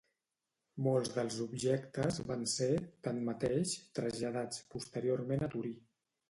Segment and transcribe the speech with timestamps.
[0.85, 2.71] Molts dels objectes van ser,
[3.09, 5.77] tanmateix, traslladats posteriorment a Torí.